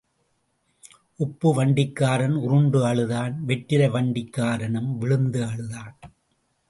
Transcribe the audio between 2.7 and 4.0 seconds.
அழுதான் வெற்றிலை